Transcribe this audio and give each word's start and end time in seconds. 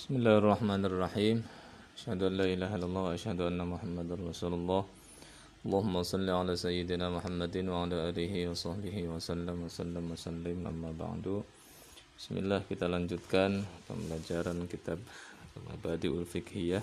Bismillahirrahmanirrahim. 0.00 1.44
Asyhadu 1.92 2.32
an 2.32 2.40
la 2.40 2.48
ilaha 2.48 2.72
illallah 2.72 3.02
wa 3.04 3.12
asyhadu 3.12 3.52
anna 3.52 3.68
Muhammadar 3.68 4.16
Rasulullah. 4.16 4.88
Allahumma 5.60 6.00
salli 6.00 6.32
ala 6.32 6.56
sayyidina 6.56 7.12
Muhammadin 7.12 7.68
wa 7.68 7.84
ala 7.84 8.08
alihi 8.08 8.48
wa 8.48 8.56
sahbihi 8.56 9.12
wa 9.12 9.20
sallam 9.20 9.60
wa 9.60 9.68
sallam 9.68 10.08
wa 10.08 10.16
sallim 10.16 10.64
amma 10.64 10.96
ba'du. 10.96 11.44
Bismillah 12.16 12.64
kita 12.64 12.88
lanjutkan 12.88 13.60
pembelajaran 13.84 14.64
kitab 14.72 14.96
Mabadiul 15.68 16.24
Fiqhiyah. 16.24 16.80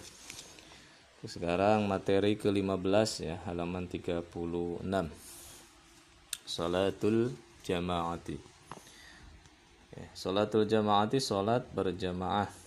Sekarang 1.26 1.90
materi 1.90 2.38
ke-15 2.38 3.10
ya, 3.26 3.42
halaman 3.50 3.90
36. 3.90 4.30
Salatul 6.46 7.34
jamaati. 7.66 8.38
Ya, 9.98 10.06
salatul 10.14 10.70
jamaati 10.70 11.18
salat 11.18 11.66
berjamaah 11.74 12.67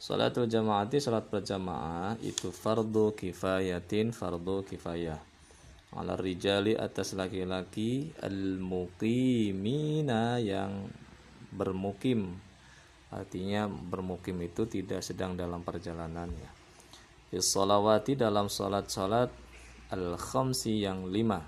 Salatul 0.00 0.48
jamaati 0.48 0.96
salat 0.96 1.28
berjamaah 1.28 2.16
itu 2.24 2.48
fardu 2.48 3.12
kifayatin 3.12 4.16
fardu 4.16 4.64
kifayah. 4.64 5.20
Ala 5.92 6.16
rijali 6.16 6.72
atas 6.72 7.12
laki-laki 7.12 8.08
al-muqimina 8.24 8.80
yang 10.40 10.88
bermukim. 11.52 12.32
Artinya 13.12 13.68
bermukim 13.68 14.40
itu 14.40 14.64
tidak 14.64 15.04
sedang 15.04 15.36
dalam 15.36 15.60
perjalanan 15.60 16.32
ya. 16.32 16.48
Salawati 17.36 18.16
dalam 18.16 18.48
salat-salat 18.48 19.28
al-khamsi 19.92 20.80
yang 20.80 21.12
lima. 21.12 21.44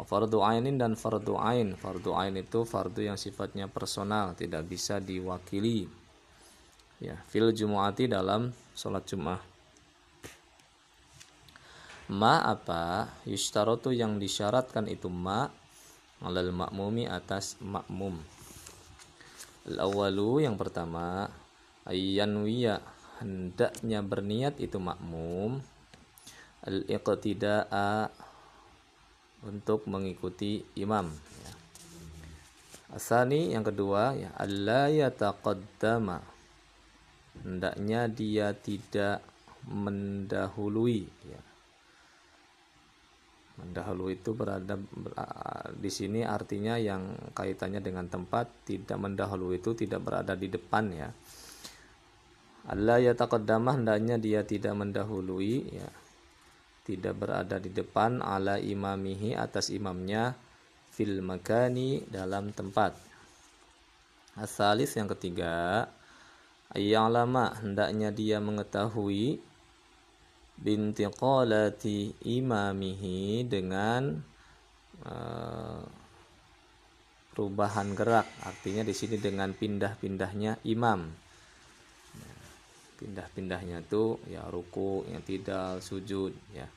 Fardu 0.00 0.40
ainin 0.40 0.80
dan 0.80 0.96
fardu 0.96 1.36
ain. 1.36 1.76
Fardu 1.76 2.16
ain 2.16 2.40
itu 2.40 2.64
fardu 2.64 3.04
yang 3.04 3.20
sifatnya 3.20 3.68
personal, 3.68 4.32
tidak 4.32 4.64
bisa 4.64 4.96
diwakili 4.96 6.03
ya 7.04 7.16
fil 7.28 7.52
jumu'ati 7.52 8.08
dalam 8.08 8.54
sholat 8.72 9.04
jum'ah. 9.04 9.40
Ma 12.12 12.44
apa 12.44 13.08
yustarotu 13.24 13.92
yang 13.92 14.20
disyaratkan 14.20 14.88
itu 14.88 15.08
ma? 15.08 15.48
Alal 16.24 16.56
makmumi 16.56 17.04
atas 17.04 17.60
makmum 17.60 18.16
al 19.64 20.12
yang 20.44 20.60
pertama 20.60 21.32
ayyanwiya 21.88 22.84
hendaknya 23.16 24.04
berniat 24.04 24.60
itu 24.60 24.76
makmum 24.76 25.64
al 26.68 26.84
iqtida'a 26.84 28.12
untuk 29.44 29.88
mengikuti 29.88 30.64
imam 30.76 31.08
ya. 31.12 31.52
Asani 32.92 33.56
yang 33.56 33.64
kedua 33.64 34.12
ya 34.12 34.36
alla 34.36 34.92
yataqaddama 34.92 36.33
hendaknya 37.44 38.08
dia 38.08 38.56
tidak 38.56 39.20
mendahului 39.68 41.04
ya. 41.28 41.42
Mendahului 43.54 44.18
itu 44.18 44.34
berada 44.34 44.74
di 45.78 45.86
sini 45.86 46.26
artinya 46.26 46.74
yang 46.74 47.14
kaitannya 47.38 47.78
dengan 47.78 48.10
tempat 48.10 48.50
tidak 48.66 48.98
mendahului 48.98 49.62
itu 49.62 49.78
tidak 49.78 50.02
berada 50.02 50.34
di 50.34 50.50
depan 50.50 50.90
ya. 50.90 51.14
Allah 52.64 52.98
ya 52.98 53.12
taqaddamah 53.14 53.78
hendaknya 53.78 54.18
dia 54.18 54.42
tidak 54.42 54.74
mendahului 54.74 55.70
ya. 55.70 55.88
Tidak 56.84 57.14
berada 57.16 57.62
di 57.62 57.70
depan 57.72 58.20
ala 58.20 58.58
imamihi 58.60 59.38
atas 59.38 59.70
imamnya 59.70 60.36
fil 60.90 61.22
makani 61.22 62.04
dalam 62.10 62.50
tempat. 62.50 62.92
Asalis 64.34 64.98
yang 64.98 65.06
ketiga 65.14 65.86
yang 66.72 67.12
lama 67.12 67.54
hendaknya 67.60 68.10
dia 68.10 68.40
mengetahui 68.40 69.38
binti 70.58 71.04
qalati 71.06 72.14
imamihi 72.24 73.44
dengan 73.46 74.22
uh, 75.04 75.82
perubahan 77.34 77.94
gerak. 77.98 78.26
Artinya 78.46 78.86
di 78.86 78.94
sini 78.94 79.18
dengan 79.18 79.50
pindah-pindahnya 79.50 80.62
imam. 80.66 81.10
Pindah-pindahnya 82.94 83.82
itu 83.82 84.22
ya 84.30 84.46
ruku 84.46 85.02
yang 85.10 85.22
tidak 85.26 85.82
sujud 85.82 86.30
ya. 86.54 86.70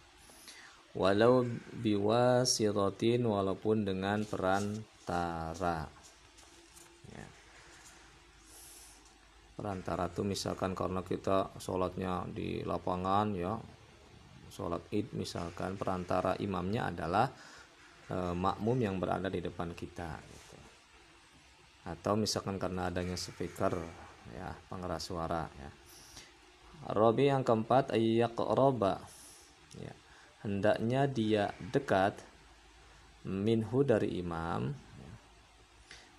Walau 0.97 1.45
biwasiratin 1.77 3.21
walaupun 3.21 3.85
dengan 3.85 4.25
perantara 4.25 5.96
perantara 9.57 10.05
itu 10.13 10.21
misalkan 10.21 10.77
karena 10.77 11.01
kita 11.01 11.57
sholatnya 11.57 12.29
di 12.29 12.61
lapangan 12.61 13.33
ya. 13.33 13.57
Sholat 14.47 14.87
id 14.93 15.11
misalkan 15.17 15.75
perantara 15.75 16.37
imamnya 16.39 16.93
adalah 16.93 17.27
e, 18.07 18.31
makmum 18.31 18.77
yang 18.79 18.95
berada 19.01 19.27
di 19.27 19.43
depan 19.43 19.75
kita 19.75 20.23
gitu. 20.23 20.55
atau 21.87 22.19
misalkan 22.19 22.59
karena 22.59 22.91
adanya 22.91 23.15
speaker 23.19 23.75
ya 24.31 24.55
pengeras 24.71 25.03
suara 25.09 25.49
ya. 25.51 25.71
Robi 26.93 27.27
yang 27.27 27.43
keempat 27.43 27.91
ayyak 27.91 28.39
roba 28.39 29.03
ya 29.75 29.93
hendaknya 30.47 31.09
dia 31.11 31.51
dekat 31.73 32.23
minhu 33.27 33.83
dari 33.83 34.23
imam 34.23 34.71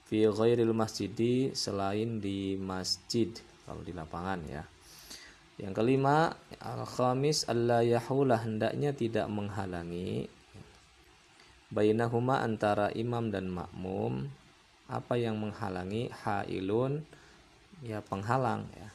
fi 0.08 0.24
ghairil 0.24 0.72
masjidi 0.72 1.52
selain 1.52 2.19
di 2.19 2.56
masjid 2.56 3.28
kalau 3.69 3.84
di 3.84 3.92
lapangan 3.92 4.41
ya. 4.48 4.64
Yang 5.60 5.74
kelima, 5.84 6.32
al-khamis 6.62 7.44
alla 7.44 7.84
yahulah 7.84 8.41
hendaknya 8.41 8.97
tidak 8.97 9.28
menghalangi 9.28 10.30
bainahuma 11.68 12.41
antara 12.41 12.88
imam 12.97 13.28
dan 13.28 13.52
makmum 13.52 14.32
apa 14.88 15.20
yang 15.20 15.36
menghalangi 15.36 16.08
hailun 16.24 17.04
ya 17.84 18.00
penghalang 18.00 18.64
ya. 18.72 18.88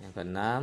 Yang 0.00 0.12
keenam, 0.16 0.62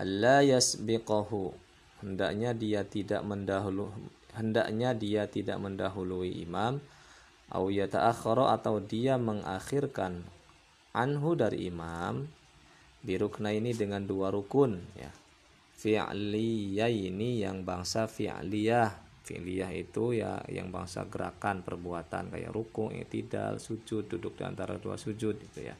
alla 0.00 0.40
yasbiqahu 0.40 1.52
hendaknya 2.00 2.56
dia 2.56 2.80
tidak 2.88 3.20
mendahulu 3.20 3.92
hendaknya 4.32 4.96
dia 4.96 5.28
tidak 5.28 5.60
mendahului 5.60 6.40
imam 6.40 6.80
au 7.50 7.68
yata'akhkhara 7.68 8.54
atau 8.54 8.78
dia 8.78 9.18
mengakhirkan 9.18 10.22
anhu 10.94 11.34
dari 11.34 11.70
imam 11.70 12.26
birukna 13.02 13.50
ini 13.54 13.74
dengan 13.74 14.06
dua 14.06 14.30
rukun 14.30 14.78
ya. 14.94 15.10
Fi'liyah 15.80 16.92
ini 16.92 17.40
yang 17.40 17.64
bangsa 17.64 18.04
fi'liyah. 18.04 18.92
Fi'liyah 19.24 19.72
itu 19.72 20.12
ya 20.12 20.44
yang 20.52 20.68
bangsa 20.68 21.08
gerakan 21.08 21.64
perbuatan 21.64 22.28
kayak 22.28 22.52
ruku 22.52 22.92
tidak 23.08 23.56
sujud 23.56 24.04
duduk 24.04 24.36
di 24.36 24.44
antara 24.44 24.76
dua 24.76 25.00
sujud 25.00 25.40
itu 25.40 25.60
ya. 25.64 25.72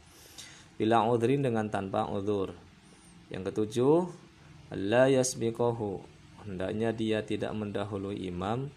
Bila 0.81 1.05
udhrin 1.05 1.45
dengan 1.45 1.69
tanpa 1.69 2.09
udhur. 2.09 2.57
Yang 3.29 3.53
ketujuh 3.53 4.09
la 4.73 5.13
yasbiqahu. 5.13 6.01
Hendaknya 6.49 6.97
dia 6.97 7.21
tidak 7.21 7.53
mendahului 7.53 8.17
imam 8.25 8.73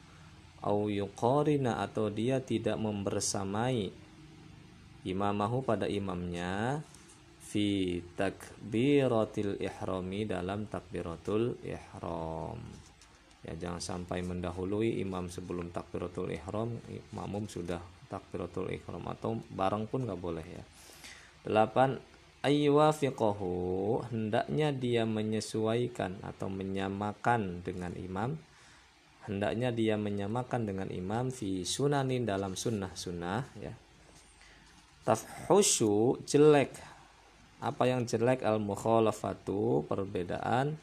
au 0.63 0.88
yuqarina 0.88 1.84
atau 1.84 2.07
dia 2.07 2.40
tidak 2.40 2.79
membersamai 2.79 3.91
imamahu 5.03 5.68
pada 5.68 5.91
imamnya 5.91 6.79
fi 7.44 8.00
takbiratil 8.16 9.59
ihrami 9.59 10.25
dalam 10.25 10.66
takbiratul 10.66 11.59
ihram. 11.62 12.57
Ya 13.44 13.53
jangan 13.59 13.84
sampai 13.84 14.23
mendahului 14.23 15.03
imam 15.03 15.28
sebelum 15.28 15.68
takbiratul 15.75 16.31
ihram 16.31 16.79
makmum 17.12 17.52
sudah 17.52 17.84
takbiratul 18.07 18.72
ihram 18.72 19.03
atau 19.03 19.35
bareng 19.52 19.84
pun 19.91 20.07
nggak 20.07 20.22
boleh 20.23 20.47
ya. 20.47 20.63
Delapan 21.44 21.99
ayyuwafiqahu 22.47 23.52
hendaknya 24.16 24.72
dia 24.72 25.03
menyesuaikan 25.03 26.23
atau 26.23 26.47
menyamakan 26.47 27.59
dengan 27.67 27.91
imam 27.99 28.40
hendaknya 29.28 29.72
dia 29.72 29.96
menyamakan 29.96 30.67
dengan 30.67 30.87
imam 30.91 31.31
fi 31.31 31.64
sunanin 31.64 32.28
dalam 32.28 32.55
sunnah-sunnah 32.58 33.41
ya. 33.59 33.73
Tafhushu 35.03 36.23
jelek. 36.23 36.72
Apa 37.59 37.87
yang 37.87 38.08
jelek? 38.08 38.43
Al 38.43 38.59
mukhalafatu 38.59 39.84
perbedaan 39.87 40.75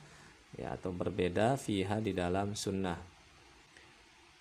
ya 0.56 0.76
atau 0.76 0.92
berbeda 0.92 1.56
fiha 1.56 2.00
di 2.04 2.12
dalam 2.12 2.52
sunnah. 2.52 3.00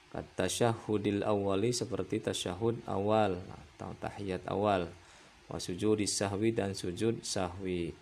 Kata 0.09 0.49
syahudil 0.49 1.21
awali 1.21 1.69
seperti 1.69 2.19
tasyahud 2.19 2.81
awal 2.89 3.37
atau 3.39 3.93
tahiyat 4.01 4.43
awal. 4.49 4.89
Wa 5.47 5.61
sujud 5.61 6.01
sahwi 6.09 6.51
dan 6.51 6.73
sujud 6.73 7.21
sahwi 7.21 7.93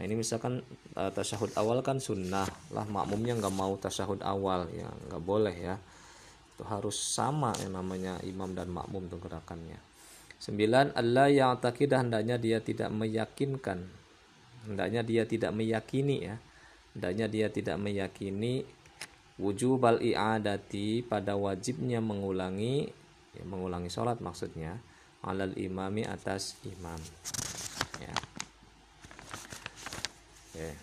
Nah 0.00 0.08
ini 0.08 0.16
misalkan 0.16 0.64
uh, 0.96 1.12
tasyahud 1.12 1.52
awal 1.60 1.84
kan 1.84 2.00
sunnah 2.00 2.48
lah 2.72 2.88
makmumnya 2.88 3.36
nggak 3.36 3.52
mau 3.52 3.76
tasyahud 3.76 4.24
awal 4.24 4.64
ya 4.72 4.88
nggak 4.88 5.20
boleh 5.20 5.52
ya 5.52 5.76
itu 6.56 6.64
harus 6.64 6.96
sama 6.96 7.52
yang 7.60 7.76
namanya 7.76 8.16
imam 8.24 8.56
dan 8.56 8.72
makmum 8.72 9.12
tuh 9.12 9.20
gerakannya 9.20 9.90
Sembilan, 10.40 10.96
Allah 10.96 11.28
yang 11.28 11.60
takidah 11.60 12.00
hendaknya 12.00 12.40
dia 12.40 12.64
tidak 12.64 12.88
meyakinkan. 12.96 13.84
Hendaknya 14.64 15.04
dia 15.04 15.28
tidak 15.28 15.52
meyakini 15.52 16.32
ya. 16.32 16.40
Hendaknya 16.96 17.26
dia 17.28 17.46
tidak 17.52 17.76
meyakini 17.76 18.64
wujubal 19.36 20.00
i'adati 20.00 21.04
pada 21.04 21.36
wajibnya 21.36 22.00
mengulangi 22.00 22.88
ya, 23.36 23.44
mengulangi 23.44 23.92
sholat 23.92 24.24
maksudnya 24.24 24.80
alal 25.20 25.52
imami 25.60 26.08
atas 26.08 26.56
imam 26.64 27.00
ya. 28.00 28.39
Okay. 30.60 30.76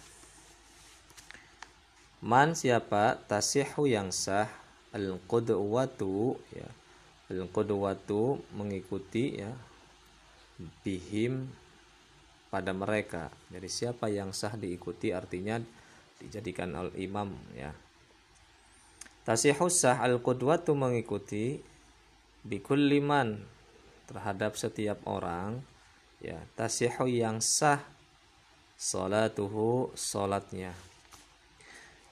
Man 2.25 2.57
siapa 2.57 3.21
tasihu 3.29 3.85
yang 3.85 4.09
sah 4.09 4.49
al 4.89 5.21
qudwatu 5.29 6.33
ya 6.49 6.65
al 7.29 7.45
qudwatu 7.53 8.41
mengikuti 8.57 9.37
ya 9.37 9.53
bihim 10.81 11.45
pada 12.49 12.73
mereka. 12.73 13.29
Jadi 13.53 13.69
siapa 13.69 14.09
yang 14.09 14.33
sah 14.33 14.57
diikuti 14.57 15.13
artinya 15.13 15.61
dijadikan 16.17 16.73
al 16.73 16.89
imam 16.97 17.37
ya. 17.53 17.69
Tasihu 19.29 19.69
sah 19.69 20.01
al 20.01 20.17
qudwatu 20.17 20.73
mengikuti 20.73 21.61
liman 22.49 23.45
terhadap 24.09 24.57
setiap 24.57 25.05
orang 25.05 25.61
ya 26.17 26.41
tasihu 26.57 27.05
yang 27.05 27.37
sah 27.45 27.96
salatuhu 28.77 29.91
salatnya 29.97 30.71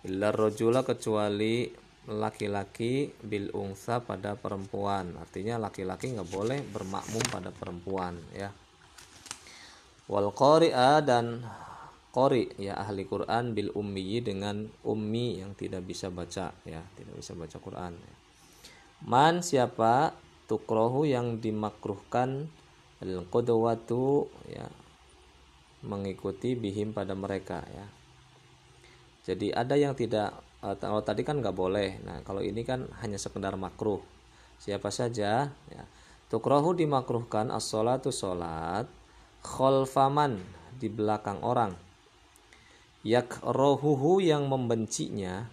illa 0.05 0.33
rojula 0.33 0.81
kecuali 0.81 1.69
laki-laki 2.05 3.09
bil 3.25 3.49
ungsa 3.57 3.97
pada 3.97 4.37
perempuan. 4.37 5.17
Artinya 5.17 5.57
laki-laki 5.57 6.13
nggak 6.13 6.29
boleh 6.29 6.61
bermakmum 6.61 7.25
pada 7.33 7.49
perempuan 7.49 8.13
ya. 8.29 8.53
Wal 10.05 10.29
qari'a 10.29 11.01
dan 11.01 11.41
qari 12.15 12.47
ya 12.55 12.79
ahli 12.79 13.03
Quran 13.03 13.51
bil 13.51 13.75
ummi 13.75 14.23
dengan 14.23 14.63
ummi 14.87 15.43
yang 15.43 15.51
tidak 15.51 15.83
bisa 15.83 16.07
baca 16.07 16.55
ya 16.63 16.79
tidak 16.95 17.11
bisa 17.19 17.35
baca 17.35 17.59
Quran 17.59 17.99
man 19.03 19.43
siapa 19.43 20.15
tukrohu 20.47 21.03
yang 21.03 21.43
dimakruhkan 21.43 22.47
al 23.03 23.27
qudwatu 23.27 24.31
ya 24.47 24.63
mengikuti 25.85 26.57
bihim 26.57 26.91
pada 26.91 27.13
mereka 27.13 27.61
ya 27.69 27.85
jadi 29.25 29.57
ada 29.57 29.73
yang 29.73 29.97
tidak 29.97 30.37
eh, 30.61 30.77
kalau 30.77 31.01
tadi 31.01 31.25
kan 31.25 31.41
nggak 31.41 31.57
boleh. 31.57 31.97
Nah 32.05 32.21
kalau 32.21 32.45
ini 32.45 32.61
kan 32.61 32.85
hanya 33.01 33.17
sekedar 33.17 33.57
makruh. 33.57 33.99
Siapa 34.61 34.93
saja 34.93 35.49
ya. 35.49 35.83
Tukrohu 36.29 36.77
dimakruhkan 36.77 37.49
as-sholatu 37.49 38.13
sholat 38.13 38.85
kholfaman 39.41 40.41
di 40.77 40.89
belakang 40.89 41.41
orang. 41.41 41.73
Yak 43.05 43.41
rohuhu 43.45 44.17
yang 44.21 44.49
membencinya 44.49 45.45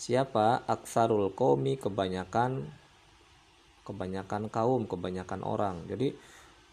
siapa 0.00 0.64
aksarul 0.64 1.32
komi 1.36 1.76
kebanyakan 1.76 2.64
kebanyakan 3.84 4.48
kaum 4.48 4.88
kebanyakan 4.88 5.44
orang 5.44 5.86
jadi 5.86 6.16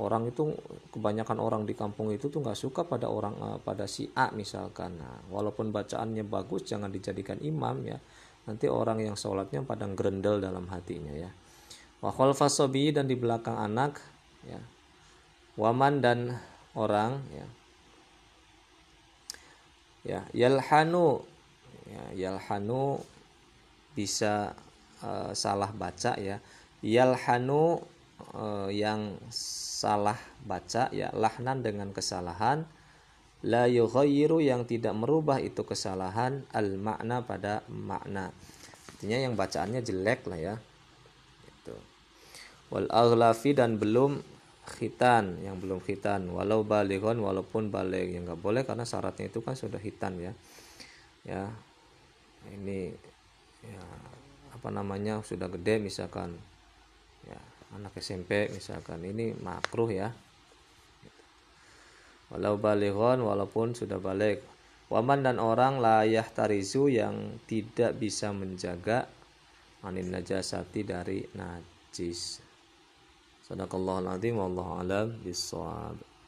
orang 0.02 0.34
itu 0.34 0.50
kebanyakan 0.90 1.38
orang 1.38 1.64
di 1.70 1.78
kampung 1.78 2.10
itu 2.10 2.34
tuh 2.34 2.42
nggak 2.42 2.58
suka 2.58 2.82
pada 2.90 3.06
orang 3.06 3.38
uh, 3.38 3.60
pada 3.62 3.86
si 3.86 4.10
A 4.18 4.34
misalkan. 4.34 4.98
Nah, 4.98 5.22
walaupun 5.30 5.70
bacaannya 5.70 6.26
bagus 6.26 6.66
jangan 6.66 6.90
dijadikan 6.90 7.38
imam 7.46 7.86
ya. 7.86 8.02
Nanti 8.50 8.66
orang 8.66 8.98
yang 9.06 9.14
sholatnya 9.14 9.62
pada 9.62 9.86
gerendel 9.94 10.42
dalam 10.42 10.66
hatinya 10.74 11.14
ya. 11.14 11.30
Wakol 12.02 12.34
fasobi 12.34 12.90
dan 12.90 13.06
di 13.06 13.14
belakang 13.14 13.62
anak 13.62 14.02
ya. 14.50 14.58
Waman 15.62 16.02
dan 16.02 16.42
orang 16.74 17.22
ya. 17.30 17.48
Ya 20.02 20.20
yalhanu 20.34 21.22
ya 21.86 22.04
yalhanu 22.18 22.98
bisa 23.94 24.58
uh, 25.06 25.30
salah 25.38 25.70
baca 25.70 26.18
ya. 26.18 26.42
Yalhanu 26.82 27.86
uh, 28.34 28.70
yang 28.70 29.18
salah 29.82 30.18
baca 30.46 30.90
ya 30.94 31.10
lahnan 31.14 31.66
dengan 31.66 31.90
kesalahan. 31.90 32.66
La 33.42 33.66
yughayyiru 33.66 34.38
yang 34.38 34.70
tidak 34.70 34.94
merubah 34.94 35.42
itu 35.42 35.66
kesalahan. 35.66 36.46
Al 36.54 36.78
makna 36.78 37.26
pada 37.26 37.66
makna. 37.68 38.30
Artinya 38.94 39.18
yang 39.18 39.34
bacaannya 39.34 39.82
jelek 39.82 40.30
lah 40.30 40.40
ya. 40.40 40.56
Itu 41.50 41.74
wal 42.70 42.86
aghlafi 42.94 43.58
dan 43.58 43.82
belum 43.82 44.22
khitan. 44.78 45.42
Yang 45.42 45.56
belum 45.66 45.80
khitan. 45.82 46.30
Walau 46.30 46.62
balighon 46.62 47.18
walaupun 47.18 47.74
balik. 47.74 48.14
Yang 48.14 48.30
nggak 48.30 48.42
boleh 48.46 48.62
karena 48.62 48.86
syaratnya 48.86 49.34
itu 49.34 49.42
kan 49.42 49.58
sudah 49.58 49.82
hitan 49.82 50.22
ya. 50.22 50.34
Ya. 51.26 51.50
Ini 52.46 52.94
ya 53.62 53.86
apa 54.54 54.70
namanya 54.70 55.22
sudah 55.26 55.50
gede 55.50 55.82
misalkan 55.82 56.38
anak 57.76 57.96
SMP 58.00 58.52
misalkan. 58.52 59.02
Ini 59.04 59.40
makruh 59.40 59.90
ya. 59.90 60.12
Walau 62.32 62.56
balighon 62.60 63.24
walaupun 63.24 63.76
sudah 63.76 64.00
balik. 64.00 64.44
Waman 64.92 65.24
dan 65.24 65.40
orang 65.40 65.80
layah 65.80 66.28
tarizu 66.28 66.92
yang 66.92 67.40
tidak 67.48 67.96
bisa 67.96 68.36
menjaga 68.36 69.08
anin 69.88 70.12
najasati 70.12 70.84
dari 70.84 71.24
najis. 71.32 72.44
Sadaqallahul 73.48 74.12
azim 74.12 74.36
wallahu 74.36 74.84
alam 74.84 75.16
bisawab 75.24 76.11